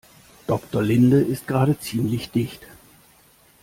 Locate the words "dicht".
2.31-2.61